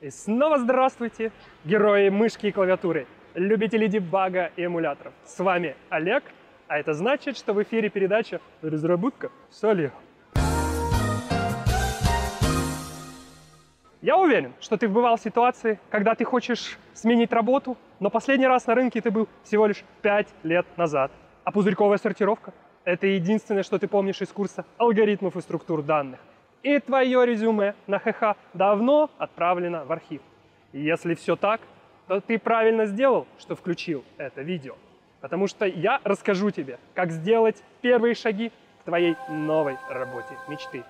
И 0.00 0.10
снова 0.10 0.58
здравствуйте, 0.58 1.32
герои 1.64 2.08
мышки 2.08 2.46
и 2.46 2.52
клавиатуры, 2.52 3.08
любители 3.34 3.88
дебага 3.88 4.52
и 4.54 4.64
эмуляторов. 4.64 5.12
С 5.24 5.40
вами 5.40 5.74
Олег, 5.88 6.22
а 6.68 6.78
это 6.78 6.94
значит, 6.94 7.36
что 7.36 7.52
в 7.52 7.60
эфире 7.64 7.90
передача 7.90 8.40
«Разработка 8.62 9.32
с 9.50 9.64
Олегом». 9.64 9.98
Я 14.00 14.16
уверен, 14.16 14.52
что 14.60 14.76
ты 14.76 14.86
бывал 14.86 15.16
в 15.16 15.20
ситуации, 15.20 15.80
когда 15.90 16.14
ты 16.14 16.24
хочешь 16.24 16.78
сменить 16.94 17.32
работу, 17.32 17.76
но 17.98 18.08
последний 18.08 18.46
раз 18.46 18.68
на 18.68 18.76
рынке 18.76 19.00
ты 19.00 19.10
был 19.10 19.28
всего 19.42 19.66
лишь 19.66 19.82
5 20.02 20.28
лет 20.44 20.66
назад. 20.76 21.10
А 21.42 21.50
пузырьковая 21.50 21.98
сортировка– 21.98 22.54
это 22.84 23.08
единственное, 23.08 23.64
что 23.64 23.80
ты 23.80 23.88
помнишь 23.88 24.22
из 24.22 24.28
курса 24.28 24.64
алгоритмов 24.76 25.34
и 25.34 25.40
структур 25.40 25.82
данных. 25.82 26.20
И 26.62 26.78
твое 26.80 27.24
резюме 27.24 27.74
на 27.86 27.98
ХХ 27.98 28.36
давно 28.54 29.10
отправлено 29.18 29.84
в 29.84 29.92
архив. 29.92 30.20
И 30.72 30.80
если 30.80 31.14
все 31.14 31.36
так, 31.36 31.60
то 32.06 32.20
ты 32.20 32.38
правильно 32.38 32.86
сделал, 32.86 33.26
что 33.38 33.54
включил 33.54 34.04
это 34.16 34.42
видео. 34.42 34.74
Потому 35.20 35.46
что 35.46 35.66
я 35.66 36.00
расскажу 36.04 36.50
тебе, 36.50 36.78
как 36.94 37.10
сделать 37.10 37.62
первые 37.80 38.14
шаги 38.14 38.50
к 38.80 38.84
твоей 38.84 39.16
новой 39.28 39.76
работе 39.88 40.36
мечты 40.48 40.84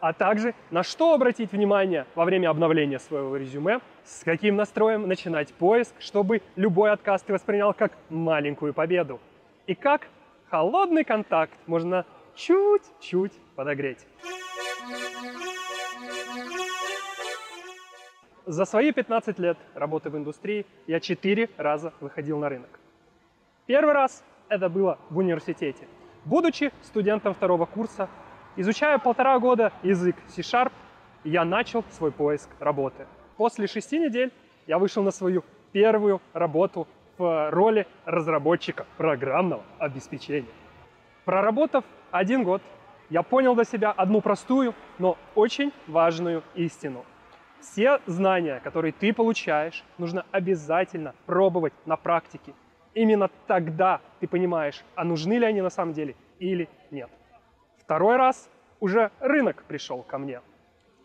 а 0.00 0.12
также 0.12 0.54
на 0.70 0.82
что 0.82 1.14
обратить 1.14 1.52
внимание 1.52 2.06
во 2.14 2.24
время 2.24 2.50
обновления 2.50 2.98
своего 2.98 3.36
резюме, 3.36 3.80
с 4.04 4.24
каким 4.24 4.56
настроем 4.56 5.06
начинать 5.06 5.52
поиск, 5.52 5.94
чтобы 6.00 6.42
любой 6.56 6.90
отказ 6.90 7.22
ты 7.22 7.32
воспринял 7.32 7.72
как 7.74 7.92
маленькую 8.08 8.74
победу, 8.74 9.20
и 9.66 9.74
как 9.74 10.08
холодный 10.50 11.04
контакт 11.04 11.54
можно 11.66 12.04
чуть-чуть 12.34 13.32
подогреть. 13.54 14.06
За 18.46 18.64
свои 18.64 18.92
15 18.92 19.38
лет 19.38 19.58
работы 19.74 20.10
в 20.10 20.16
индустрии 20.16 20.66
я 20.86 21.00
четыре 21.00 21.50
раза 21.56 21.92
выходил 22.00 22.38
на 22.38 22.48
рынок. 22.48 22.80
Первый 23.66 23.94
раз 23.94 24.24
это 24.48 24.68
было 24.68 24.98
в 25.10 25.18
университете. 25.18 25.86
Будучи 26.24 26.72
студентом 26.82 27.34
второго 27.34 27.66
курса, 27.66 28.08
Изучая 28.56 28.98
полтора 28.98 29.38
года 29.38 29.72
язык 29.82 30.16
C-Sharp, 30.28 30.72
я 31.22 31.44
начал 31.44 31.84
свой 31.90 32.10
поиск 32.10 32.50
работы. 32.58 33.06
После 33.36 33.68
шести 33.68 33.98
недель 33.98 34.32
я 34.66 34.78
вышел 34.78 35.04
на 35.04 35.12
свою 35.12 35.44
первую 35.70 36.20
работу 36.32 36.88
в 37.16 37.50
роли 37.50 37.86
разработчика 38.04 38.86
программного 38.96 39.62
обеспечения. 39.78 40.50
Проработав 41.24 41.84
один 42.10 42.42
год, 42.42 42.60
я 43.10 43.22
понял 43.22 43.54
для 43.54 43.64
себя 43.64 43.90
одну 43.90 44.20
простую, 44.20 44.74
но 44.98 45.18
очень 45.34 45.72
важную 45.88 46.42
истину. 46.54 47.04
Все 47.60 48.00
знания, 48.06 48.60
которые 48.64 48.92
ты 48.92 49.12
получаешь, 49.12 49.84
нужно 49.98 50.24
обязательно 50.30 51.14
пробовать 51.26 51.74
на 51.84 51.96
практике. 51.96 52.54
Именно 52.94 53.28
тогда 53.46 54.00
ты 54.20 54.26
понимаешь, 54.26 54.82
а 54.94 55.04
нужны 55.04 55.34
ли 55.34 55.44
они 55.44 55.60
на 55.60 55.70
самом 55.70 55.92
деле 55.92 56.14
или 56.38 56.68
нет. 56.90 57.10
Второй 57.78 58.16
раз 58.16 58.48
уже 58.78 59.10
рынок 59.20 59.64
пришел 59.64 60.02
ко 60.02 60.16
мне. 60.16 60.40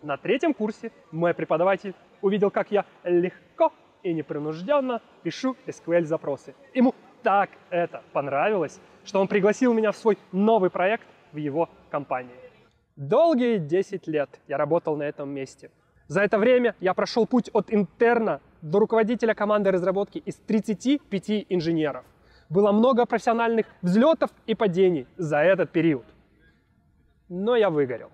На 0.01 0.17
третьем 0.17 0.53
курсе 0.53 0.91
мой 1.11 1.33
преподаватель 1.33 1.95
увидел, 2.21 2.51
как 2.51 2.71
я 2.71 2.85
легко 3.03 3.73
и 4.03 4.13
непринужденно 4.13 5.01
пишу 5.23 5.57
SQL-запросы. 5.65 6.53
Ему 6.73 6.93
так 7.23 7.49
это 7.71 8.03
понравилось, 8.13 8.79
что 9.03 9.19
он 9.19 9.27
пригласил 9.27 9.73
меня 9.73 9.91
в 9.91 9.97
свой 9.97 10.17
новый 10.31 10.69
проект 10.69 11.07
в 11.35 11.37
его 11.37 11.69
компании. 11.91 12.35
Долгие 12.95 13.59
10 13.59 14.07
лет 14.07 14.29
я 14.47 14.57
работал 14.57 14.97
на 14.97 15.03
этом 15.03 15.29
месте. 15.29 15.69
За 16.07 16.21
это 16.21 16.39
время 16.39 16.75
я 16.79 16.93
прошел 16.93 17.27
путь 17.27 17.49
от 17.53 17.71
интерна 17.71 18.41
до 18.61 18.79
руководителя 18.79 19.35
команды 19.35 19.69
разработки 19.71 20.17
из 20.17 20.35
35 20.35 21.45
инженеров. 21.49 22.03
Было 22.49 22.71
много 22.71 23.05
профессиональных 23.05 23.67
взлетов 23.81 24.31
и 24.47 24.55
падений 24.55 25.07
за 25.17 25.37
этот 25.37 25.71
период 25.71 26.05
но 27.29 27.55
я 27.55 27.69
выгорел. 27.69 28.09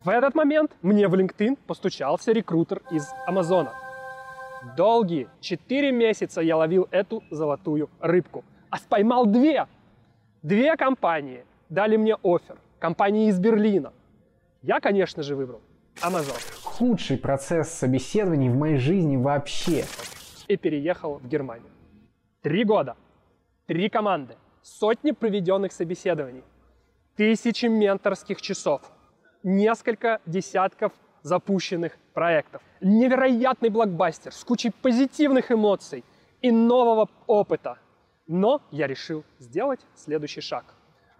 В 0.00 0.08
этот 0.08 0.34
момент 0.34 0.72
мне 0.82 1.06
в 1.08 1.14
LinkedIn 1.14 1.58
постучался 1.66 2.32
рекрутер 2.32 2.82
из 2.90 3.08
Амазона. 3.26 3.74
Долгие 4.76 5.28
4 5.40 5.92
месяца 5.92 6.40
я 6.40 6.56
ловил 6.56 6.88
эту 6.90 7.22
золотую 7.30 7.88
рыбку, 8.00 8.44
а 8.70 8.78
споймал 8.78 9.26
две. 9.26 9.66
Две 10.42 10.76
компании 10.76 11.44
дали 11.72 11.96
мне 11.96 12.16
офер. 12.22 12.58
Компании 12.78 13.28
из 13.28 13.38
Берлина. 13.38 13.92
Я, 14.62 14.80
конечно 14.80 15.22
же, 15.22 15.34
выбрал 15.34 15.62
Amazon. 16.02 16.38
Худший 16.62 17.16
процесс 17.16 17.70
собеседований 17.70 18.50
в 18.50 18.56
моей 18.56 18.76
жизни 18.76 19.16
вообще. 19.16 19.84
И 20.48 20.56
переехал 20.56 21.18
в 21.18 21.26
Германию. 21.26 21.70
Три 22.42 22.64
года, 22.64 22.96
три 23.66 23.88
команды, 23.88 24.36
сотни 24.62 25.12
проведенных 25.12 25.72
собеседований 25.72 26.44
тысячи 27.16 27.66
менторских 27.66 28.42
часов, 28.42 28.82
несколько 29.42 30.20
десятков 30.26 30.92
запущенных 31.22 31.96
проектов. 32.12 32.60
Невероятный 32.80 33.70
блокбастер 33.70 34.32
с 34.32 34.44
кучей 34.44 34.70
позитивных 34.70 35.50
эмоций 35.50 36.04
и 36.42 36.50
нового 36.50 37.08
опыта. 37.26 37.78
Но 38.26 38.60
я 38.70 38.86
решил 38.86 39.24
сделать 39.38 39.80
следующий 39.94 40.40
шаг. 40.40 40.64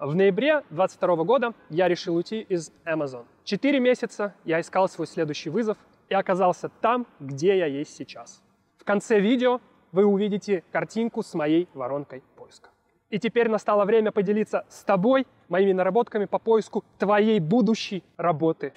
В 0.02 0.16
ноябре 0.16 0.64
2022 0.70 1.22
года 1.22 1.54
я 1.70 1.86
решил 1.86 2.16
уйти 2.16 2.40
из 2.40 2.72
Amazon. 2.84 3.24
Четыре 3.44 3.78
месяца 3.78 4.34
я 4.44 4.60
искал 4.60 4.88
свой 4.88 5.06
следующий 5.06 5.48
вызов 5.48 5.78
и 6.08 6.14
оказался 6.14 6.70
там, 6.80 7.06
где 7.20 7.56
я 7.56 7.66
есть 7.66 7.94
сейчас. 7.94 8.42
В 8.78 8.82
конце 8.82 9.20
видео 9.20 9.60
вы 9.92 10.04
увидите 10.04 10.64
картинку 10.72 11.22
с 11.22 11.34
моей 11.34 11.68
воронкой 11.72 12.24
поиска. 12.34 12.70
И 13.10 13.20
теперь 13.20 13.48
настало 13.48 13.84
время 13.84 14.10
поделиться 14.10 14.66
с 14.68 14.82
тобой 14.82 15.24
моими 15.48 15.70
наработками 15.70 16.24
по 16.24 16.40
поиску 16.40 16.82
твоей 16.98 17.38
будущей 17.38 18.02
работы. 18.16 18.72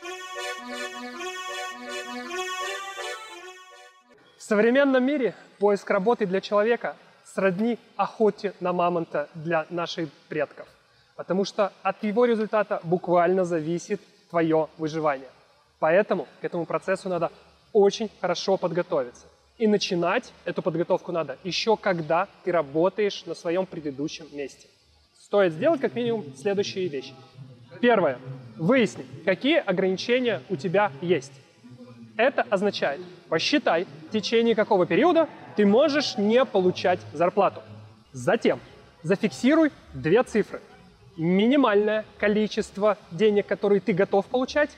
В 4.37 4.43
современном 4.43 5.03
мире 5.03 5.33
поиск 5.57 5.89
работы 5.89 6.27
для 6.27 6.39
человека 6.39 6.95
сродни 7.23 7.79
охоте 7.95 8.53
на 8.59 8.73
мамонта 8.73 9.27
для 9.33 9.65
наших 9.71 10.11
предков, 10.29 10.67
потому 11.15 11.45
что 11.45 11.71
от 11.83 12.03
его 12.03 12.25
результата 12.25 12.79
буквально 12.83 13.45
зависит 13.45 14.01
твое 14.29 14.67
выживание. 14.77 15.29
Поэтому 15.79 16.27
к 16.41 16.45
этому 16.45 16.65
процессу 16.65 17.09
надо 17.09 17.31
очень 17.73 18.09
хорошо 18.21 18.57
подготовиться. 18.57 19.25
И 19.57 19.67
начинать 19.67 20.33
эту 20.43 20.61
подготовку 20.61 21.11
надо 21.11 21.37
еще 21.43 21.77
когда 21.77 22.27
ты 22.43 22.51
работаешь 22.51 23.25
на 23.25 23.35
своем 23.35 23.65
предыдущем 23.65 24.25
месте. 24.33 24.67
Стоит 25.17 25.53
сделать 25.53 25.81
как 25.81 25.95
минимум 25.95 26.25
следующие 26.35 26.87
вещи. 26.87 27.13
Первое. 27.81 28.19
Выясни, 28.57 29.05
какие 29.23 29.57
ограничения 29.57 30.41
у 30.49 30.55
тебя 30.55 30.91
есть. 31.01 31.33
Это 32.17 32.43
означает, 32.43 33.01
посчитай, 33.27 33.85
в 34.07 34.11
течение 34.11 34.55
какого 34.55 34.85
периода 34.85 35.27
ты 35.57 35.65
можешь 35.65 36.17
не 36.17 36.45
получать 36.45 36.99
зарплату. 37.11 37.61
Затем 38.13 38.59
зафиксируй 39.03 39.71
две 39.93 40.23
цифры. 40.23 40.61
Минимальное 41.17 42.05
количество 42.17 42.97
денег, 43.11 43.47
которые 43.47 43.79
ты 43.81 43.93
готов 43.93 44.25
получать, 44.25 44.71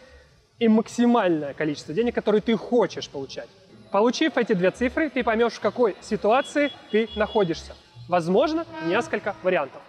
и 0.59 0.67
максимальное 0.67 1.53
количество 1.53 1.93
денег, 1.93 2.15
которые 2.15 2.41
ты 2.41 2.55
хочешь 2.55 3.09
получать. 3.09 3.49
Получив 3.91 4.37
эти 4.37 4.53
две 4.53 4.71
цифры, 4.71 5.09
ты 5.09 5.23
поймешь, 5.23 5.53
в 5.53 5.59
какой 5.59 5.95
ситуации 6.01 6.71
ты 6.91 7.09
находишься. 7.15 7.75
Возможно, 8.09 8.65
несколько 8.85 9.35
вариантов. 9.43 9.81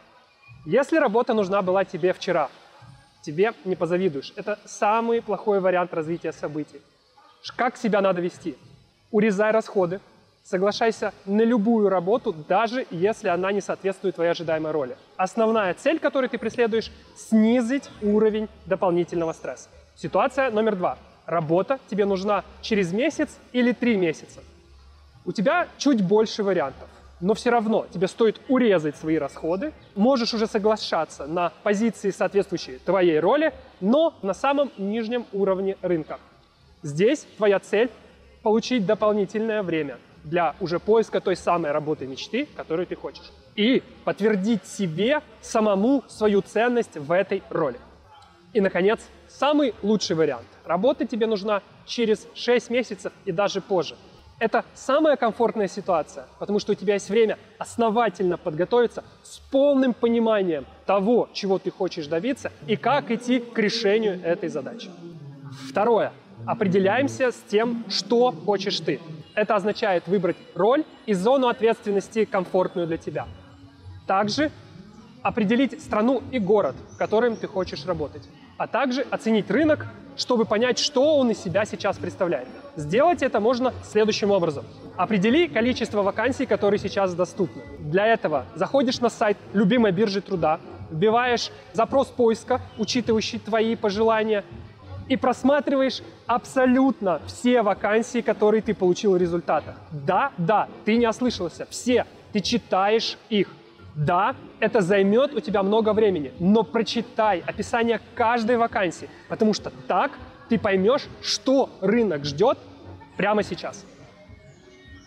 Если 0.66 0.98
работа 0.98 1.34
нужна 1.34 1.62
была 1.62 1.84
тебе 1.84 2.12
вчера, 2.12 2.50
тебе 3.22 3.54
не 3.64 3.76
позавидуешь. 3.76 4.32
Это 4.37 4.58
самый 4.64 5.22
плохой 5.22 5.60
вариант 5.60 5.94
развития 5.94 6.32
событий. 6.32 6.81
Как 7.56 7.76
себя 7.76 8.00
надо 8.00 8.20
вести? 8.20 8.56
Урезай 9.10 9.52
расходы, 9.52 10.00
соглашайся 10.49 11.12
на 11.27 11.43
любую 11.43 11.91
работу, 11.91 12.33
даже 12.33 12.87
если 12.91 13.29
она 13.29 13.53
не 13.53 13.61
соответствует 13.61 14.15
твоей 14.15 14.31
ожидаемой 14.31 14.73
роли. 14.73 14.97
Основная 15.17 15.75
цель, 15.75 15.99
которую 15.99 16.31
ты 16.31 16.39
преследуешь, 16.39 16.91
снизить 17.17 17.91
уровень 18.00 18.49
дополнительного 18.65 19.33
стресса. 19.35 19.69
Ситуация 19.95 20.50
номер 20.50 20.77
два 20.77 20.97
работа 21.27 21.79
тебе 21.91 22.06
нужна 22.06 22.45
через 22.62 22.93
месяц 22.93 23.37
или 23.53 23.73
три 23.73 23.97
месяца. 23.97 24.41
У 25.27 25.33
тебя 25.33 25.69
чуть 25.77 26.03
больше 26.03 26.43
вариантов, 26.43 26.89
но 27.21 27.35
все 27.35 27.50
равно 27.50 27.87
тебе 27.93 28.09
стоит 28.09 28.41
урезать 28.49 28.97
свои 28.97 29.19
расходы, 29.19 29.75
можешь 29.95 30.33
уже 30.33 30.47
соглашаться 30.47 31.27
на 31.27 31.53
позиции, 31.62 32.11
соответствующие 32.11 32.79
твоей 32.79 33.21
роли, 33.21 33.53
но 33.83 34.15
на 34.23 34.33
самом 34.33 34.71
нижнем 34.79 35.27
уровне 35.33 35.77
рынка. 35.83 36.19
Здесь 36.83 37.27
твоя 37.37 37.59
цель– 37.59 37.91
получить 38.43 38.87
дополнительное 38.87 39.62
время 39.62 39.99
для 40.28 40.54
уже 40.60 40.78
поиска 40.78 41.20
той 41.20 41.36
самой 41.36 41.72
работы 41.72 42.06
мечты, 42.06 42.46
которую 42.56 42.86
ты 42.86 42.96
хочешь. 42.96 43.32
И 43.56 43.82
подтвердить 44.04 44.66
себе 44.66 45.22
самому 45.40 46.04
свою 46.08 46.42
ценность 46.42 46.96
в 46.96 47.10
этой 47.12 47.42
роли. 47.50 47.78
И, 48.52 48.60
наконец, 48.60 49.00
самый 49.28 49.75
лучший 49.82 50.16
вариант. 50.16 50.46
Работа 50.64 51.06
тебе 51.06 51.26
нужна 51.26 51.62
через 51.86 52.26
6 52.34 52.70
месяцев 52.70 53.12
и 53.25 53.32
даже 53.32 53.60
позже. 53.60 53.96
Это 54.38 54.64
самая 54.72 55.16
комфортная 55.16 55.66
ситуация, 55.66 56.26
потому 56.38 56.60
что 56.60 56.72
у 56.72 56.75
тебя 56.76 56.94
есть 56.94 57.10
время 57.10 57.38
основательно 57.58 58.36
подготовиться 58.36 59.02
с 59.25 59.38
полным 59.38 59.94
пониманием 59.94 60.64
того, 60.86 61.28
чего 61.32 61.58
ты 61.58 61.72
хочешь 61.72 62.06
добиться 62.06 62.52
и 62.69 62.76
как 62.76 63.10
идти 63.10 63.40
к 63.40 63.58
решению 63.58 64.22
этой 64.22 64.48
задачи. 64.48 64.90
Второе. 65.69 66.12
Определяемся 66.46 67.32
с 67.32 67.42
тем, 67.50 67.84
что 67.88 68.30
хочешь 68.30 68.78
ты. 68.78 69.00
Это 69.38 69.55
означает 69.55 70.08
выбрать 70.08 70.37
роль 70.56 70.82
и 71.06 71.14
зону 71.14 71.46
ответственности 71.46 72.25
комфортную 72.25 72.88
для 72.88 72.96
тебя. 72.96 73.29
Также 74.05 74.50
определить 75.23 75.81
страну 75.81 76.25
и 76.32 76.40
город, 76.40 76.75
в 76.90 76.99
котором 76.99 77.37
ты 77.37 77.46
хочешь 77.46 77.87
работать, 77.87 78.29
а 78.56 78.67
также 78.67 79.02
оценить 79.02 79.49
рынок, 79.49 79.87
чтобы 80.17 80.44
понять, 80.44 80.81
что 80.81 81.19
он 81.19 81.31
из 81.31 81.38
себя 81.38 81.64
сейчас 81.67 81.99
представляет. 81.99 82.49
Сделать 82.75 83.23
это 83.23 83.38
можно 83.38 83.73
следующим 83.85 84.32
образом. 84.32 84.64
Определи 84.96 85.46
количество 85.46 86.02
вакансий, 86.02 86.44
которые 86.44 86.81
сейчас 86.81 87.14
доступны. 87.14 87.62
Для 87.79 88.06
этого 88.08 88.44
заходишь 88.56 88.99
на 88.99 89.08
сайт 89.08 89.37
любимой 89.52 89.93
биржи 89.93 90.20
труда, 90.20 90.58
вбиваешь 90.90 91.52
запрос 91.75 92.08
поиска, 92.08 92.61
учитывающий 92.76 93.38
твои 93.38 93.76
пожелания, 93.76 94.44
и 95.08 95.16
просматриваешь 95.16 96.02
абсолютно 96.26 97.20
все 97.26 97.62
вакансии, 97.62 98.20
которые 98.20 98.62
ты 98.62 98.75
получил 98.75 99.12
в 99.12 99.16
результатах. 99.16 99.76
Да, 99.90 100.32
да, 100.38 100.69
ты 100.84 100.96
не 100.96 101.06
ослышался, 101.06 101.66
все. 101.70 102.06
Ты 102.32 102.40
читаешь 102.40 103.16
их. 103.31 103.49
Да, 103.94 104.37
это 104.60 104.81
займет 104.81 105.34
у 105.34 105.40
тебя 105.40 105.62
много 105.62 105.93
времени, 105.93 106.32
но 106.38 106.62
прочитай 106.62 107.43
описание 107.44 108.00
каждой 108.14 108.56
вакансии, 108.56 109.10
потому 109.28 109.55
что 109.55 109.72
так 109.88 110.12
ты 110.49 110.56
поймешь, 110.58 111.06
что 111.20 111.69
рынок 111.81 112.25
ждет 112.25 112.58
прямо 113.16 113.43
сейчас. 113.43 113.84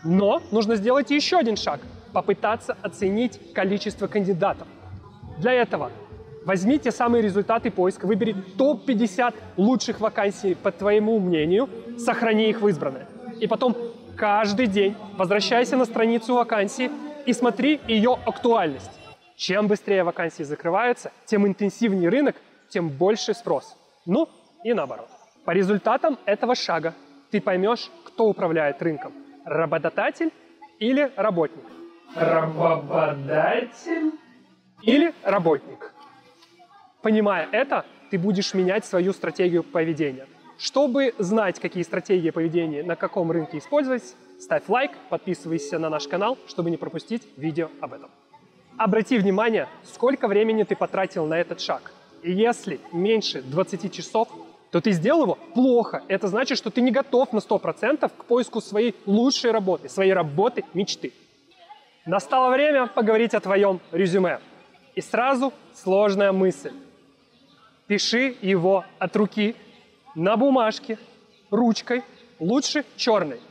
Но 0.04 0.42
нужно 0.52 0.76
сделать 0.76 1.10
еще 1.10 1.38
один 1.38 1.56
шаг– 1.56 1.80
попытаться 2.14 2.76
оценить 2.82 3.40
количество 3.54 4.08
кандидатов. 4.08 4.68
Для 5.38 5.54
этого 5.54 5.92
возьмите 6.46 6.92
самые 6.92 7.22
результаты 7.22 7.72
поиска, 7.72 8.06
выбери 8.06 8.36
топ-50 8.58 9.34
лучших 9.58 10.00
вакансий 10.00 10.56
по 10.56 10.72
твоему 10.72 11.20
мнению, 11.20 11.70
сохрани 11.98 12.50
их 12.50 12.62
в 12.62 12.68
избранное. 12.68 13.08
И 13.40 13.48
потом 13.48 13.76
каждый 14.16 14.68
день 14.68 14.96
возвращайся 15.18 15.78
на 15.78 15.86
страницу 15.86 16.36
вакансии 16.36 16.92
и 17.26 17.34
смотри 17.34 17.80
ее 17.88 18.18
актуальность. 18.26 18.92
Чем 19.36 19.68
быстрее 19.68 20.04
вакансии 20.04 20.44
закрываются, 20.44 21.12
тем 21.26 21.48
интенсивнее 21.48 22.10
рынок, 22.10 22.36
тем 22.70 22.90
больше 22.90 23.34
спрос. 23.34 23.76
Ну 24.06 24.30
и 24.64 24.74
наоборот. 24.74 25.10
По 25.46 25.52
результатам 25.52 26.18
этого 26.26 26.56
шага 26.56 26.94
ты 27.32 27.42
поймешь, 27.42 27.90
кто 28.04 28.26
управляет 28.26 28.82
рынком. 28.82 29.14
Работодатель 29.46 30.32
или 30.80 31.12
работник? 31.16 31.64
Работодатель 32.16 34.12
или 34.84 35.14
работник? 35.24 35.91
Понимая 37.02 37.48
это, 37.52 37.86
ты 38.12 38.20
будешь 38.20 38.54
менять 38.54 38.86
свою 38.86 39.14
стратегию 39.14 39.64
поведения. 39.64 40.28
Чтобы 40.58 41.16
знать, 41.18 41.60
какие 41.60 41.84
стратегии 41.84 42.30
поведения 42.30 42.84
на 42.84 42.96
каком 42.96 43.32
рынке 43.32 43.58
использовать, 43.58 44.16
ставь 44.40 44.64
лайк, 44.68 44.92
подписывайся 45.10 45.80
на 45.80 45.90
наш 45.90 46.08
канал, 46.08 46.38
чтобы 46.48 46.70
не 46.70 46.78
пропустить 46.78 47.24
видео 47.38 47.70
об 47.80 47.94
этом. 47.94 48.12
Обрати 48.78 49.18
внимание, 49.18 49.68
сколько 49.84 50.28
времени 50.28 50.64
ты 50.64 50.76
потратил 50.76 51.26
на 51.26 51.40
этот 51.40 51.60
шаг. 51.62 51.92
И 52.22 52.32
если 52.32 52.80
меньше 52.92 53.42
20 53.42 53.92
часов, 53.92 54.28
то 54.70 54.80
ты 54.80 54.92
сделал 54.92 55.24
его 55.24 55.36
плохо. 55.56 56.04
Это 56.08 56.28
значит, 56.28 56.58
что 56.58 56.70
ты 56.70 56.82
не 56.82 56.92
готов 56.92 57.34
на 57.34 57.40
100% 57.40 58.10
к 58.16 58.26
поиску 58.26 58.62
своей 58.62 58.96
лучшей 59.08 59.52
работы, 59.52 59.90
своей 59.90 60.14
работы 60.14 60.64
мечты. 60.76 61.12
Настало 62.06 62.52
время 62.52 62.86
поговорить 62.88 63.34
о 63.34 63.40
твоем 63.40 63.80
резюме. 63.92 64.40
И 64.96 65.02
сразу 65.02 65.54
сложная 65.74 66.32
мысль. 66.32 66.72
Пиши 67.92 68.38
его 68.42 68.86
от 69.00 69.14
руки 69.18 69.54
на 70.16 70.38
бумажке, 70.38 70.98
ручкой, 71.50 72.04
лучше 72.40 72.86
черной. 72.96 73.42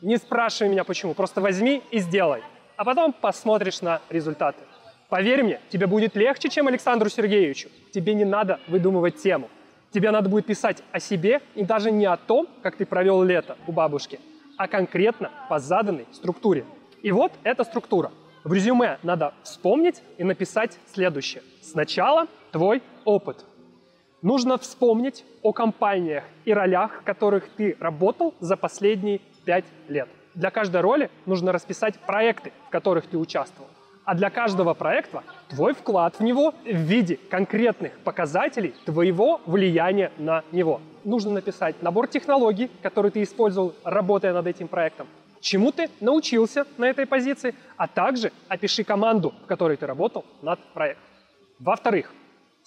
Не 0.00 0.16
спрашивай 0.16 0.70
меня 0.70 0.84
почему, 0.84 1.12
просто 1.12 1.42
возьми 1.42 1.82
и 1.90 1.98
сделай. 1.98 2.42
А 2.78 2.84
потом 2.86 3.12
посмотришь 3.12 3.82
на 3.82 4.00
результаты. 4.08 4.60
Поверь 5.10 5.42
мне, 5.42 5.60
тебе 5.68 5.86
будет 5.86 6.16
легче, 6.16 6.48
чем 6.48 6.66
Александру 6.66 7.10
Сергеевичу. 7.10 7.68
Тебе 7.92 8.14
не 8.14 8.24
надо 8.24 8.58
выдумывать 8.68 9.16
тему. 9.16 9.50
Тебе 9.92 10.10
надо 10.10 10.30
будет 10.30 10.46
писать 10.46 10.82
о 10.92 10.98
себе 10.98 11.42
и 11.54 11.62
даже 11.62 11.90
не 11.90 12.06
о 12.06 12.16
том, 12.16 12.48
как 12.62 12.76
ты 12.76 12.86
провел 12.86 13.22
лето 13.22 13.58
у 13.66 13.72
бабушки, 13.72 14.18
а 14.56 14.66
конкретно 14.66 15.30
по 15.50 15.58
заданной 15.58 16.06
структуре. 16.12 16.64
И 17.02 17.12
вот 17.12 17.32
эта 17.42 17.64
структура. 17.64 18.10
В 18.44 18.54
резюме 18.54 18.98
надо 19.02 19.34
вспомнить 19.42 20.00
и 20.16 20.24
написать 20.24 20.78
следующее. 20.90 21.42
Сначала 21.60 22.28
твой 22.50 22.82
опыт– 23.04 23.44
Нужно 24.22 24.58
вспомнить 24.58 25.24
о 25.42 25.54
компаниях 25.54 26.24
и 26.44 26.52
ролях, 26.52 27.00
в 27.00 27.04
которых 27.04 27.48
ты 27.56 27.74
работал 27.80 28.34
за 28.38 28.58
последние 28.58 29.22
пять 29.46 29.64
лет. 29.88 30.08
Для 30.34 30.50
каждой 30.50 30.82
роли 30.82 31.10
нужно 31.24 31.52
расписать 31.52 31.98
проекты, 32.00 32.52
в 32.66 32.70
которых 32.70 33.06
ты 33.06 33.16
участвовал. 33.16 33.68
А 34.04 34.14
для 34.14 34.28
каждого 34.28 34.74
проекта 34.74 35.22
твой 35.48 35.72
вклад 35.72 36.16
в 36.18 36.22
него 36.22 36.52
в 36.64 36.66
виде 36.66 37.18
конкретных 37.30 37.98
показателей 38.00 38.74
твоего 38.84 39.40
влияния 39.46 40.12
на 40.18 40.44
него. 40.52 40.82
Нужно 41.04 41.30
написать 41.30 41.80
набор 41.80 42.06
технологий, 42.06 42.70
которые 42.82 43.12
ты 43.12 43.22
использовал, 43.22 43.74
работая 43.84 44.34
над 44.34 44.46
этим 44.46 44.68
проектом, 44.68 45.06
чему 45.40 45.72
ты 45.72 45.88
научился 46.00 46.66
на 46.76 46.84
этой 46.84 47.06
позиции, 47.06 47.54
а 47.78 47.88
также 47.88 48.32
опиши 48.48 48.84
команду, 48.84 49.32
в 49.44 49.46
которой 49.46 49.78
ты 49.78 49.86
работал 49.86 50.26
над 50.42 50.60
проектом. 50.74 51.04
Во-вторых, 51.58 52.12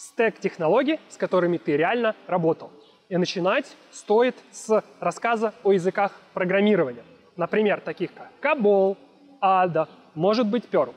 стек 0.04 0.40
технологий, 0.40 1.00
с 1.10 1.18
которыми 1.18 1.58
ты 1.58 1.78
реально 1.78 2.16
работал. 2.28 2.72
И 3.10 3.18
начинать 3.18 3.76
стоит 3.92 4.36
с 4.52 4.84
рассказа 5.00 5.54
о 5.64 5.72
языках 5.72 6.12
программирования. 6.34 7.04
Например, 7.36 7.80
таких 7.80 8.12
как 8.14 8.30
COBOL, 8.42 8.98
ADA, 9.42 9.88
может 10.16 10.48
быть 10.48 10.66
Perl. 10.72 10.94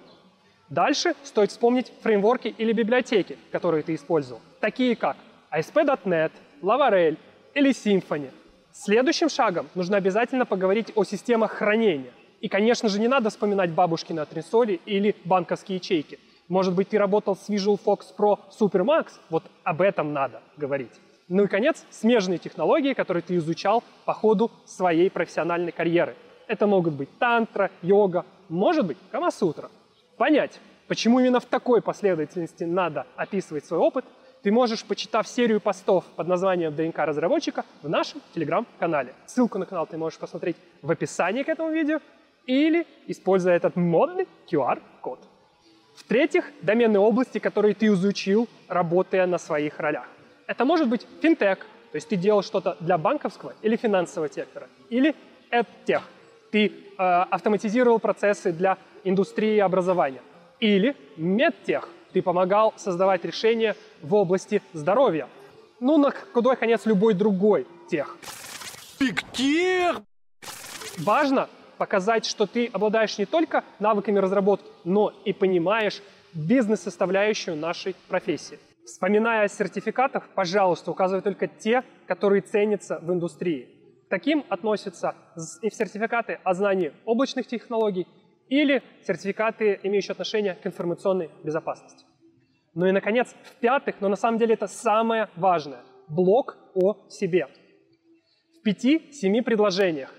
Дальше 0.69 1.15
стоит 1.23 1.51
вспомнить 1.51 1.93
фреймворки 2.03 2.49
или 2.49 2.73
библиотеки, 2.73 3.39
которые 3.53 3.83
ты 3.83 3.95
использовал, 3.95 4.41
такие 4.61 4.97
как 4.97 5.17
ASP.NET, 5.53 6.33
Laravel 6.63 7.17
или 7.55 7.71
Symfony. 7.71 8.31
Следующим 8.73 9.29
шагом 9.29 9.69
нужно 9.75 9.97
обязательно 9.97 10.45
поговорить 10.45 10.93
о 10.97 11.05
системах 11.05 11.53
хранения. 11.53 12.13
И, 12.41 12.49
конечно 12.49 12.89
же, 12.89 13.01
не 13.01 13.09
надо 13.09 13.31
вспоминать 13.31 13.71
бабушкины 13.71 14.21
атресоли 14.21 14.81
или 14.85 15.15
банковские 15.25 15.77
ячейки. 15.77 16.19
Может 16.49 16.75
быть, 16.75 16.91
ты 16.91 16.99
работал 16.99 17.35
с 17.35 17.49
Visual 17.49 17.79
Fox 17.85 18.15
Pro 18.17 18.39
Super 18.51 18.85
Max? 18.85 19.15
Вот 19.31 19.43
об 19.65 19.83
этом 19.83 20.13
надо 20.13 20.41
говорить. 20.57 20.93
Ну 21.29 21.45
и, 21.45 21.49
конец, 21.49 21.85
смежные 21.91 22.39
технологии, 22.39 22.93
которые 22.93 23.23
ты 23.23 23.35
изучал 23.37 23.83
по 24.05 24.15
ходу 24.15 24.51
своей 24.65 25.11
профессиональной 25.11 25.73
карьеры. 25.73 26.15
Это 26.47 26.69
могут 26.69 26.95
быть 26.95 27.09
тантра, 27.19 27.73
йога, 27.83 28.25
может 28.49 28.87
быть, 28.87 28.97
камасутра. 29.11 29.71
Понять, 30.17 30.61
почему 30.87 31.19
именно 31.19 31.41
в 31.41 31.47
такой 31.47 31.83
последовательности 31.83 32.63
надо 32.63 33.07
описывать 33.17 33.65
свой 33.65 33.81
опыт, 33.81 34.05
ты 34.45 34.53
можешь, 34.53 34.85
почитав 34.85 35.27
серию 35.27 35.61
постов 35.61 36.05
под 36.15 36.29
названием 36.29 36.73
ДНК 36.73 36.99
разработчика 36.99 37.65
в 37.83 37.89
нашем 37.89 38.21
телеграм-канале. 38.33 39.13
Ссылку 39.27 39.59
на 39.59 39.67
канал 39.67 39.89
ты 39.89 39.99
можешь 39.99 40.21
посмотреть 40.21 40.57
в 40.83 40.91
описании 40.93 41.43
к 41.43 41.49
этому 41.49 41.73
видео 41.73 41.99
или 42.47 42.87
используя 43.09 43.55
этот 43.57 43.75
модный 43.75 44.29
QR-код. 44.49 45.19
В-третьих, 45.97 46.45
доменные 46.63 47.01
области, 47.01 47.39
которые 47.39 47.75
ты 47.75 47.87
изучил, 47.87 48.49
работая 48.69 49.27
на 49.27 49.39
своих 49.39 49.81
ролях. 49.81 50.07
Это 50.47 50.65
может 50.65 50.89
быть 50.89 51.07
финтех, 51.21 51.59
то 51.91 51.97
есть 51.97 52.09
ты 52.09 52.17
делал 52.17 52.43
что-то 52.43 52.77
для 52.81 52.99
банковского 52.99 53.55
или 53.63 53.77
финансового 53.77 54.31
сектора, 54.31 54.69
или 54.91 55.15
EdTech, 55.51 56.03
ты 56.53 56.67
э, 56.67 57.03
автоматизировал 57.03 57.99
процессы 57.99 58.53
для 58.53 58.79
индустрии 59.05 59.59
образования, 59.59 60.23
или 60.61 60.95
медтех, 61.17 61.89
ты 62.13 62.23
помогал 62.23 62.75
создавать 62.77 63.25
решения 63.25 63.75
в 64.03 64.15
области 64.15 64.63
здоровья. 64.73 65.29
Ну, 65.81 65.99
на 65.99 66.13
худой 66.33 66.57
конец 66.57 66.87
любой 66.87 67.15
другой 67.15 67.67
тех. 67.91 68.17
Пиктех! 68.99 70.03
Важно 70.99 71.49
показать, 71.77 72.27
что 72.27 72.47
ты 72.47 72.67
обладаешь 72.67 73.19
не 73.19 73.27
только 73.27 73.65
навыками 73.79 74.19
разработки, 74.19 74.69
но 74.85 75.13
и 75.25 75.33
понимаешь 75.33 76.03
бизнес-составляющую 76.35 77.57
нашей 77.57 77.95
профессии. 78.09 78.59
Вспоминая 78.85 79.45
о 79.45 79.49
сертификатах, 79.49 80.29
пожалуйста, 80.35 80.91
указывай 80.91 81.23
только 81.23 81.49
те, 81.49 81.83
которые 82.07 82.43
ценятся 82.43 82.99
в 83.03 83.13
индустрии. 83.13 83.69
К 84.07 84.11
таким 84.11 84.45
относятся 84.49 85.15
и 85.63 85.71
сертификаты 85.71 86.39
о 86.45 86.55
знании 86.55 86.93
облачных 87.05 87.47
технологий 87.47 88.07
или 88.49 88.83
сертификаты, 89.05 89.81
имеющие 89.83 90.13
отношение 90.13 90.55
к 90.55 90.67
информационной 90.67 91.31
безопасности. 91.43 92.05
Ну 92.75 92.87
и, 92.87 92.93
наконец, 92.93 93.35
в-пятых, 93.43 93.97
но 94.01 94.09
на 94.09 94.17
самом 94.17 94.39
деле 94.39 94.55
это 94.55 94.67
самое 94.67 95.29
важное– 95.37 95.83
блок 96.09 96.57
о 96.75 96.95
себе– 97.09 97.49
пяти-семи 98.67 99.43
предложениях 99.43 100.13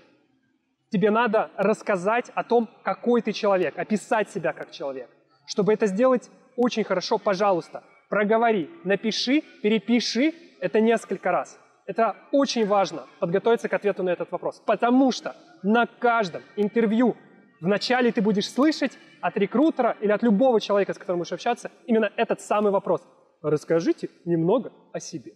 тебе 0.90 1.10
надо 1.10 1.50
рассказать 1.56 2.30
о 2.34 2.44
том, 2.44 2.68
какой 2.82 3.22
ты 3.22 3.32
человек, 3.32 3.78
описать 3.78 4.30
себя 4.30 4.52
как 4.52 4.70
человек. 4.70 5.08
Чтобы 5.46 5.72
это 5.72 5.86
сделать 5.86 6.30
очень 6.56 6.84
хорошо, 6.84 7.18
пожалуйста, 7.18 7.82
проговори, 8.08 8.70
напиши, 8.84 9.42
перепиши 9.62 10.34
это 10.60 10.80
несколько 10.80 11.30
раз. 11.30 11.58
Это 11.86 12.16
очень 12.32 12.66
важно, 12.66 13.06
подготовиться 13.18 13.68
к 13.68 13.72
ответу 13.72 14.02
на 14.02 14.10
этот 14.10 14.30
вопрос. 14.30 14.60
Потому 14.66 15.10
что 15.10 15.34
на 15.62 15.86
каждом 15.86 16.42
интервью 16.56 17.16
вначале 17.60 18.12
ты 18.12 18.20
будешь 18.20 18.50
слышать 18.50 18.98
от 19.20 19.36
рекрутера 19.36 19.96
или 20.00 20.12
от 20.12 20.22
любого 20.22 20.60
человека, 20.60 20.92
с 20.92 20.98
которым 20.98 21.20
будешь 21.20 21.32
общаться, 21.32 21.70
именно 21.86 22.10
этот 22.16 22.40
самый 22.40 22.72
вопрос. 22.72 23.02
Расскажите 23.40 24.10
немного 24.24 24.72
о 24.92 25.00
себе. 25.00 25.32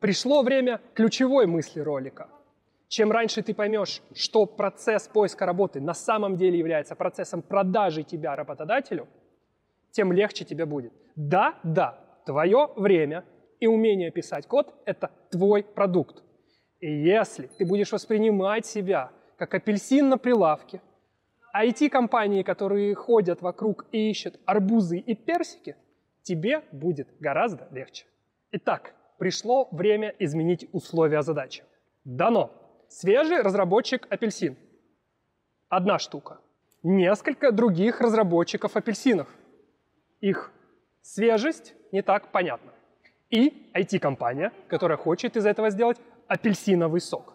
Пришло 0.00 0.42
время 0.42 0.80
ключевой 0.94 1.46
мысли 1.46 1.80
ролика. 1.80 2.28
Чем 2.90 3.12
раньше 3.12 3.40
ты 3.44 3.54
поймешь, 3.54 4.02
что 4.16 4.46
процесс 4.46 5.06
поиска 5.06 5.46
работы 5.46 5.80
на 5.80 5.94
самом 5.94 6.36
деле 6.36 6.58
является 6.58 6.96
процессом 6.96 7.40
продажи 7.40 8.02
тебя 8.02 8.34
работодателю, 8.34 9.06
тем 9.92 10.12
легче 10.12 10.44
тебе 10.44 10.66
будет. 10.66 10.92
Да, 11.14 11.54
да, 11.62 12.00
твое 12.26 12.68
время 12.74 13.24
и 13.60 13.68
умение 13.68 14.10
писать 14.10 14.48
код– 14.48 14.74
это 14.86 15.12
твой 15.30 15.62
продукт. 15.62 16.24
И 16.80 16.92
если 16.92 17.46
ты 17.46 17.64
будешь 17.64 17.92
воспринимать 17.92 18.66
себя 18.66 19.12
как 19.36 19.54
апельсин 19.54 20.08
на 20.08 20.18
прилавке, 20.18 20.82
IT-компании, 21.56 22.42
которые 22.42 22.96
ходят 22.96 23.40
вокруг 23.40 23.86
и 23.92 24.10
ищут 24.10 24.40
арбузы 24.46 24.98
и 24.98 25.14
персики, 25.14 25.76
тебе 26.22 26.64
будет 26.72 27.06
гораздо 27.20 27.68
легче. 27.70 28.06
Итак, 28.50 28.94
пришло 29.16 29.68
время 29.70 30.12
изменить 30.18 30.68
условия 30.72 31.22
задачи. 31.22 31.62
Дано. 32.04 32.59
Свежий 32.90 33.40
разработчик 33.40 34.04
апельсин. 34.10 34.56
Одна 35.68 36.00
штука. 36.00 36.40
Несколько 36.82 37.52
других 37.52 38.00
разработчиков 38.00 38.74
апельсинов. 38.74 39.28
Их 40.20 40.50
свежесть 41.00 41.74
не 41.92 42.02
так 42.02 42.32
понятна. 42.32 42.72
И 43.30 43.70
IT-компания, 43.74 44.52
которая 44.66 44.98
хочет 44.98 45.36
из 45.36 45.46
этого 45.46 45.70
сделать 45.70 45.98
апельсиновый 46.26 47.00
сок. 47.00 47.34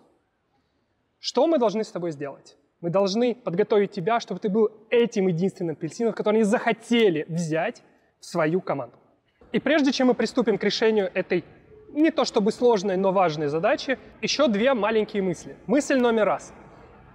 Что 1.19 1.47
мы 1.47 1.57
должны 1.57 1.85
с 1.85 1.91
тобой 1.91 2.11
сделать? 2.11 2.57
Мы 2.81 2.89
должны 2.89 3.33
подготовить 3.33 3.91
тебя, 3.91 4.19
чтобы 4.19 4.41
ты 4.41 4.49
был 4.49 4.69
этим 4.89 5.27
единственным 5.27 5.77
апельсином, 5.77 6.11
который 6.11 6.35
они 6.35 6.43
захотели 6.43 7.25
взять 7.29 7.81
в 8.19 8.25
свою 8.25 8.59
команду. 8.59 8.97
И 9.53 9.61
прежде 9.61 9.93
чем 9.93 10.07
мы 10.07 10.15
приступим 10.15 10.57
к 10.57 10.63
решению 10.65 11.09
этой 11.13 11.45
не 11.95 12.11
то 12.11 12.25
чтобы 12.25 12.51
сложной, 12.51 12.97
но 12.97 13.11
важной 13.11 13.47
задачи, 13.47 13.97
еще 14.21 14.47
две 14.47 14.73
маленькие 14.73 15.23
мысли. 15.23 15.55
Мысль 15.65 15.97
номер 15.97 16.25
раз. 16.25 16.53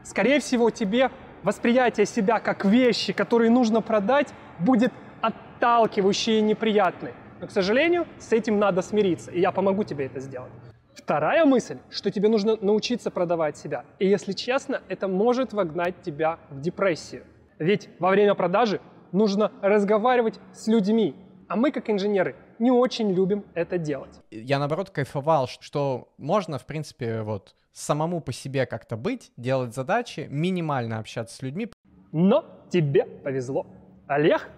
Скорее 0.02 0.40
всего, 0.40 0.70
тебе 0.70 1.10
восприятие 1.42 2.06
себя 2.06 2.40
как 2.40 2.64
вещи, 2.64 3.12
которые 3.12 3.50
нужно 3.50 3.82
продать, 3.82 4.28
будет 4.58 4.92
отталкивающее 5.20 6.38
и 6.38 6.42
неприятное. 6.42 7.14
Но, 7.40 7.46
к 7.46 7.50
сожалению, 7.50 8.06
с 8.18 8.32
этим 8.32 8.58
надо 8.58 8.82
смириться, 8.82 9.30
и 9.30 9.40
я 9.40 9.52
помогу 9.52 9.84
тебе 9.84 10.06
это 10.06 10.20
сделать. 10.20 10.52
Вторая 10.94 11.44
мысль, 11.44 11.78
что 11.88 12.10
тебе 12.10 12.28
нужно 12.28 12.56
научиться 12.60 13.10
продавать 13.10 13.56
себя. 13.56 13.84
И 13.99 14.06
если 14.06 14.32
честно, 14.32 14.82
это 14.88 15.08
может 15.08 15.52
вогнать 15.52 16.02
тебя 16.02 16.38
в 16.50 16.60
депрессию. 16.60 17.25
Ведь 17.58 17.88
во 17.99 18.10
время 18.10 18.34
продажи 18.34 18.80
нужно 19.12 19.52
разговаривать 19.62 20.38
с 20.52 20.66
людьми. 20.66 21.14
А 21.50 21.57
мы, 21.57 21.73
как 21.73 21.90
инженеры, 21.90 22.37
не 22.61 22.71
очень 22.71 23.11
любим 23.11 23.45
это 23.54 23.76
делать. 23.76 24.21
Я, 24.30 24.61
наоборот, 24.61 24.90
кайфовал, 24.90 25.49
что 25.49 26.07
можно, 26.16 26.61
в 26.61 26.64
принципе, 26.64 27.23
вот 27.23 27.57
самому 27.73 28.21
по 28.21 28.33
себе 28.33 28.66
как-то 28.66 28.97
быть, 28.97 29.33
делать 29.37 29.75
задачи, 29.75 30.28
минимально 30.30 31.00
общаться 31.00 31.35
с 31.35 31.42
людьми. 31.42 31.69
Но 32.12 32.45
тебе 32.71 33.04
повезло. 33.04 33.66
Олег 34.07 34.49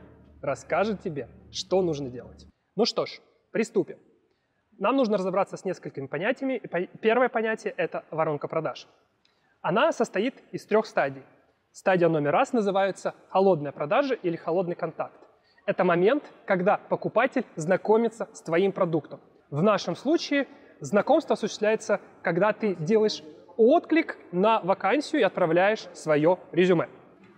расскажет 0.43 1.01
тебе, 1.01 1.31
что 1.51 1.81
нужно 1.81 2.11
делать. 2.11 2.47
Ну 2.77 2.85
что 2.85 3.07
ж, 3.07 3.21
приступим. 3.53 3.97
Нам 4.79 4.97
нужно 4.97 5.17
разобраться 5.17 5.57
с 5.57 5.65
несколькими 5.65 6.09
понятиями. 6.09 6.61
Первое 7.01 7.31
понятие— 7.31 7.73
это 7.79 8.05
воронка 8.11 8.49
продаж. 8.49 8.87
Она 9.63 9.93
состоит 9.93 10.43
из 10.53 10.67
трех 10.67 10.85
стадий. 10.85 11.23
Стадия 11.73 12.11
номер 12.11 12.33
раз 12.33 12.53
называется 12.53 13.15
холодная 13.31 13.73
продажа 13.73 14.13
или 14.13 14.37
холодный 14.37 14.75
контакт. 14.75 15.19
Это 15.65 15.85
момент, 15.85 16.25
когда 16.45 16.77
покупатель 16.77 17.45
знакомится 17.55 18.29
с 18.33 18.43
твоим 18.43 18.73
продуктом. 18.73 19.21
В 19.51 19.63
нашем 19.63 19.95
случае 19.95 20.49
знакомство 20.81 21.35
осуществляется, 21.35 22.01
когда 22.23 22.53
ты 22.53 22.75
делаешь 22.75 23.23
отклик 23.57 24.19
на 24.33 24.61
вакансию 24.61 25.21
и 25.21 25.25
отправляешь 25.25 25.87
свое 25.93 26.39
резюме. 26.51 26.89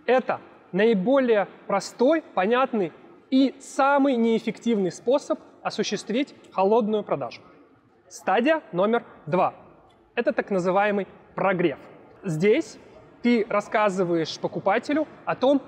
Это 0.07 0.41
наиболее 0.73 1.49
простой, 1.67 2.23
понятный 2.23 2.93
и 3.31 3.55
самый 3.61 4.17
неэффективный 4.17 4.91
способ 4.91 5.39
осуществить 5.63 6.35
холодную 6.53 7.03
продажу. 7.03 7.43
Стадия 8.09 8.63
номер 8.73 9.05
два– 9.27 9.55
это 10.15 10.33
так 10.33 10.51
называемый 10.51 11.07
прогрев. 11.35 11.79
Здесь 12.23 12.79
ты 13.23 13.47
рассказываешь 13.49 14.39
покупателю 14.39 15.07
о 15.25 15.35
том, 15.35 15.61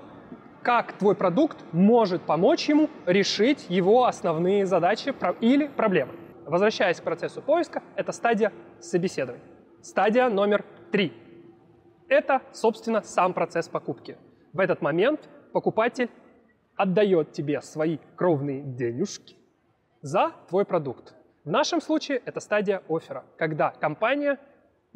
как 0.67 0.97
твой 0.97 1.15
продукт 1.15 1.63
может 1.71 2.23
помочь 2.23 2.67
ему 2.67 2.89
решить 3.05 3.67
его 3.69 4.03
основные 4.03 4.65
задачи 4.65 5.15
или 5.39 5.67
проблемы. 5.67 6.11
Возвращаясь 6.45 6.99
к 6.99 7.03
процессу 7.03 7.41
поиска, 7.41 7.81
это 7.95 8.11
стадия 8.11 8.51
собеседования. 8.81 9.45
Стадия 9.81 10.27
номер 10.27 10.65
три– 10.91 11.13
это, 12.09 12.41
собственно, 12.51 13.01
сам 13.01 13.33
процесс 13.33 13.69
покупки. 13.69 14.17
В 14.51 14.59
этот 14.59 14.81
момент 14.81 15.29
покупатель 15.53 16.09
отдает 16.75 17.31
тебе 17.31 17.61
свои 17.61 17.99
кровные 18.17 18.61
денежки 18.61 19.37
за 20.01 20.33
твой 20.49 20.65
продукт. 20.65 21.15
В 21.45 21.49
нашем 21.49 21.79
случае 21.79 22.21
это 22.25 22.41
стадия 22.41 22.83
оффера, 22.89 23.23
когда 23.37 23.69
компания 23.69 24.37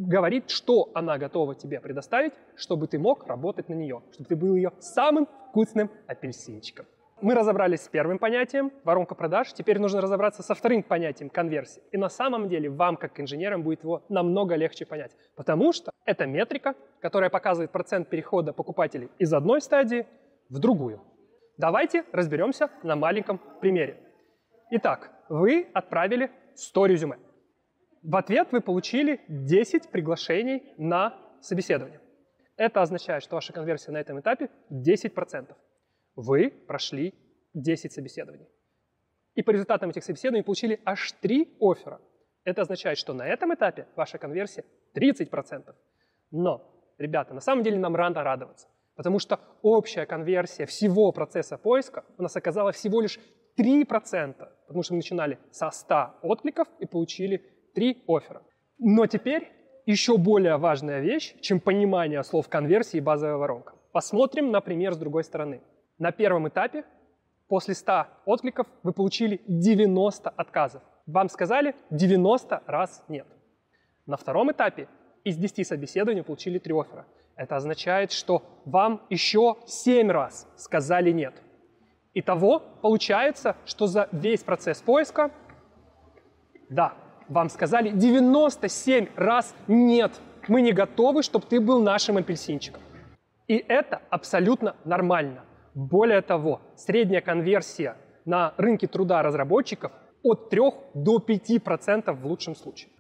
говорит, 0.07 0.49
что 0.49 0.89
она 0.93 1.17
готова 1.17 1.55
тебе 1.55 1.79
предоставить, 1.79 2.33
чтобы 2.55 2.87
ты 2.87 2.99
мог 2.99 3.27
работать 3.27 3.69
на 3.69 3.73
нее, 3.73 4.01
чтобы 4.11 4.27
ты 4.27 4.35
был 4.35 4.55
ее 4.55 4.71
самым 4.79 5.27
вкусным 5.49 5.89
апельсинчиком. 6.07 6.85
Мы 7.21 7.35
разобрались 7.35 7.81
с 7.81 7.87
первым 7.87 8.17
понятием, 8.17 8.71
воронка 8.83 9.13
продаж, 9.13 9.53
теперь 9.53 9.77
нужно 9.77 10.01
разобраться 10.01 10.41
со 10.41 10.55
вторым 10.55 10.81
понятием, 10.81 11.29
конверсии. 11.29 11.83
И 11.91 11.97
на 11.97 12.09
самом 12.09 12.49
деле 12.49 12.67
вам, 12.67 12.97
как 12.97 13.19
инженерам, 13.19 13.61
будет 13.61 13.83
его 13.83 14.03
намного 14.09 14.55
легче 14.55 14.87
понять, 14.87 15.11
потому 15.35 15.71
что 15.71 15.91
это 16.05 16.25
метрика, 16.25 16.73
которая 16.99 17.29
показывает 17.29 17.71
процент 17.71 18.09
перехода 18.09 18.53
покупателей 18.53 19.11
из 19.19 19.31
одной 19.33 19.61
стадии 19.61 20.07
в 20.49 20.57
другую. 20.57 20.99
Давайте 21.57 22.05
разберемся 22.11 22.71
на 22.81 22.95
маленьком 22.95 23.39
примере. 23.59 23.99
Итак, 24.71 25.11
вы 25.29 25.67
отправили 25.73 26.31
100 26.55 26.85
резюме. 26.87 27.17
В 28.03 28.15
ответ 28.15 28.51
вы 28.51 28.61
получили 28.61 29.21
10 29.27 29.89
приглашений 29.89 30.63
на 30.77 31.15
собеседование. 31.39 32.01
Это 32.57 32.81
означает, 32.81 33.21
что 33.21 33.35
ваша 33.35 33.53
конверсия 33.53 33.91
на 33.91 33.97
этом 33.97 34.19
этапе 34.19 34.49
10%. 34.71 35.55
Вы 36.15 36.49
прошли 36.67 37.13
10 37.53 37.91
собеседований. 37.91 38.47
И 39.35 39.43
по 39.43 39.51
результатам 39.51 39.91
этих 39.91 40.03
собеседований 40.03 40.43
получили 40.43 40.81
аж 40.83 41.11
3 41.21 41.57
оффера. 41.59 42.01
Это 42.43 42.63
означает, 42.63 42.97
что 42.97 43.13
на 43.13 43.25
этом 43.27 43.53
этапе 43.53 43.87
ваша 43.95 44.17
конверсия 44.17 44.65
30%. 44.95 45.75
Но, 46.31 46.83
ребята, 46.97 47.35
на 47.35 47.39
самом 47.39 47.63
деле 47.63 47.77
нам 47.77 47.95
рано 47.95 48.23
радоваться. 48.23 48.67
Потому 48.95 49.19
что 49.19 49.39
общая 49.61 50.05
конверсия 50.07 50.65
всего 50.65 51.11
процесса 51.11 51.57
поиска 51.57 52.03
у 52.17 52.23
нас 52.23 52.35
оказалась 52.35 52.77
всего 52.77 52.99
лишь 52.99 53.19
3%, 53.57 53.85
потому 54.65 54.83
что 54.83 54.93
мы 54.93 54.97
начинали 54.97 55.37
со 55.51 55.69
100 55.69 56.19
откликов 56.23 56.67
и 56.79 56.85
получили 56.87 57.45
3 57.73 58.03
оффера. 58.07 58.41
Но 58.79 59.05
теперь 59.07 59.51
еще 59.85 60.17
более 60.17 60.57
важная 60.57 60.99
вещь, 60.99 61.35
чем 61.41 61.59
понимание 61.59 62.23
слов 62.23 62.49
конверсии 62.49 62.97
и 62.97 63.01
базовая 63.01 63.37
воронка. 63.37 63.73
Посмотрим, 63.91 64.51
например, 64.51 64.93
с 64.93 64.97
другой 64.97 65.23
стороны. 65.23 65.61
На 65.97 66.11
первом 66.11 66.47
этапе 66.47 66.83
после 67.47 67.73
100 67.73 68.07
откликов 68.25 68.67
вы 68.83 68.93
получили 68.93 69.41
90 69.47 70.29
отказов. 70.29 70.81
Вам 71.05 71.29
сказали 71.29 71.75
90 71.89 72.63
раз 72.67 73.03
нет. 73.07 73.27
На 74.05 74.17
втором 74.17 74.51
этапе 74.51 74.87
из 75.23 75.37
10 75.37 75.67
собеседований 75.67 76.23
получили 76.23 76.59
3 76.59 76.73
оффера. 76.73 77.05
Это 77.35 77.55
означает, 77.55 78.11
что 78.11 78.43
вам 78.65 79.01
еще 79.09 79.57
7 79.65 80.11
раз 80.11 80.47
сказали 80.55 81.11
нет. 81.11 81.33
Итого 82.13 82.61
получается, 82.81 83.55
что 83.65 83.87
за 83.87 84.09
весь 84.11 84.43
процесс 84.43 84.81
поиска, 84.81 85.31
да, 86.69 86.93
вам 87.31 87.49
сказали 87.49 87.91
97 87.91 89.07
раз 89.15 89.55
нет, 89.67 90.19
мы 90.49 90.61
не 90.61 90.73
готовы, 90.73 91.23
чтобы 91.23 91.45
ты 91.47 91.61
был 91.61 91.81
нашим 91.81 92.17
апельсинчиком. 92.17 92.81
И 93.47 93.55
это 93.55 94.01
абсолютно 94.09 94.75
нормально. 94.83 95.45
Более 95.73 96.21
того, 96.21 96.59
средняя 96.75 97.21
конверсия 97.21 97.95
на 98.25 98.53
рынке 98.57 98.87
труда 98.87 99.23
разработчиков 99.23 99.93
от 100.23 100.49
3 100.49 100.61
до 100.93 101.17
5% 101.19 102.11
в 102.11 102.25
лучшем 102.25 102.55
случае. 102.55 102.91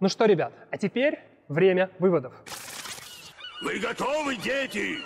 Ну 0.00 0.08
что, 0.08 0.24
ребят, 0.24 0.52
а 0.70 0.76
теперь 0.76 1.20
время 1.48 1.90
выводов. 2.00 2.34
Вы 3.62 3.78
готовы, 3.78 4.36
дети? 4.36 4.98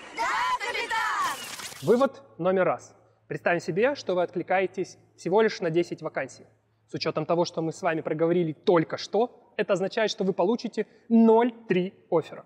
Вывод 1.83 2.23
номер 2.39 2.65
раз. 2.65 2.95
Представим 3.29 3.61
себе, 3.61 3.95
что 3.97 4.15
вы 4.15 4.23
откликаетесь 4.23 4.97
всего 5.17 5.43
лишь 5.43 5.61
на 5.61 5.69
10 5.69 6.01
вакансий. 6.01 6.47
С 6.93 6.95
учетом 6.95 7.25
того, 7.25 7.47
что 7.47 7.63
мы 7.63 7.73
с 7.73 7.81
вами 7.81 8.03
проговорили 8.03 8.53
только 8.53 8.99
что, 8.99 9.55
это 9.57 9.73
означает, 9.73 10.11
что 10.11 10.25
вы 10.25 10.35
получите 10.35 10.87
0,3 11.09 11.95
оффера. 12.11 12.45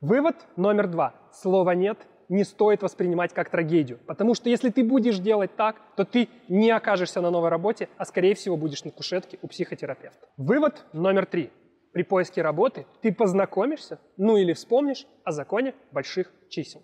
Вывод 0.00 0.36
номер 0.56 0.88
два. 0.88 1.12
Слово 1.34 1.72
«нет» 1.72 1.98
не 2.30 2.44
стоит 2.44 2.82
воспринимать 2.82 3.34
как 3.34 3.50
трагедию. 3.50 3.98
Потому 4.06 4.32
что 4.32 4.48
если 4.48 4.70
ты 4.70 4.82
будешь 4.82 5.18
делать 5.18 5.54
так, 5.54 5.76
то 5.96 6.06
ты 6.06 6.30
не 6.48 6.70
окажешься 6.70 7.20
на 7.20 7.30
новой 7.30 7.50
работе, 7.50 7.90
а 7.98 8.06
скорее 8.06 8.34
всего 8.34 8.56
будешь 8.56 8.84
на 8.84 8.90
кушетке 8.90 9.38
у 9.42 9.48
психотерапевта. 9.48 10.28
Вывод 10.38 10.86
номер 10.94 11.26
три. 11.26 11.50
При 11.92 12.04
поиске 12.04 12.40
работы 12.40 12.86
ты 13.02 13.12
познакомишься, 13.12 13.98
ну 14.16 14.38
или 14.38 14.54
вспомнишь 14.54 15.06
о 15.24 15.32
законе 15.32 15.74
больших 15.92 16.32
чисел. 16.48 16.80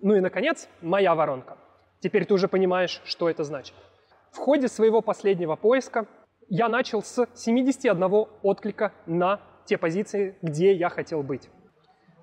Ну 0.00 0.14
и, 0.14 0.20
наконец, 0.20 0.68
моя 0.82 1.16
воронка. 1.16 1.58
Теперь 1.98 2.24
ты 2.24 2.32
уже 2.32 2.46
понимаешь, 2.46 3.02
что 3.04 3.28
это 3.28 3.42
значит. 3.42 3.74
В 4.30 4.36
ходе 4.36 4.68
своего 4.68 5.00
последнего 5.00 5.56
поиска 5.56 6.06
я 6.48 6.68
начал 6.68 7.02
с 7.02 7.26
71 7.34 8.26
отклика 8.42 8.92
на 9.06 9.40
те 9.64 9.78
позиции, 9.78 10.36
где 10.42 10.72
я 10.72 10.88
хотел 10.88 11.22
быть. 11.22 11.48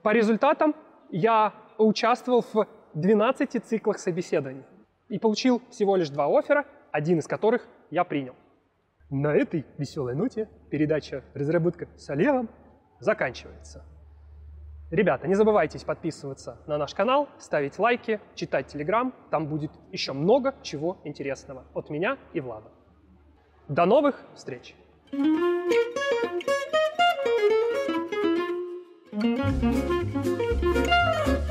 По 0.03 0.13
результатам 0.13 0.75
я 1.09 1.53
участвовал 1.77 2.43
в 2.53 2.67
12 2.93 3.63
циклах 3.63 3.99
собеседований 3.99 4.63
и 5.09 5.19
получил 5.19 5.61
всего 5.69 5.95
лишь 5.95 6.09
два 6.09 6.27
оффера, 6.27 6.65
один 6.91 7.19
из 7.19 7.27
которых 7.27 7.67
я 7.89 8.03
принял. 8.03 8.35
На 9.09 9.35
этой 9.35 9.65
веселой 9.77 10.15
ноте 10.15 10.47
передача 10.69 11.23
«Разработка 11.33 11.87
с 11.97 12.09
Олегом» 12.09 12.49
заканчивается. 12.99 13.83
Ребята, 14.89 15.27
не 15.27 15.35
забывайте 15.35 15.83
подписываться 15.85 16.59
на 16.67 16.77
наш 16.77 16.93
канал, 16.93 17.29
ставить 17.39 17.79
лайки, 17.79 18.19
читать 18.35 18.67
Телеграм. 18.67 19.13
Там 19.29 19.47
будет 19.47 19.71
еще 19.91 20.13
много 20.13 20.53
чего 20.63 20.97
интересного 21.05 21.65
от 21.73 21.89
меня 21.89 22.17
и 22.33 22.41
Влада. 22.41 22.69
До 23.67 23.85
новых 23.85 24.15
встреч! 24.35 24.75
Thank 29.13 31.39
you. 31.39 31.50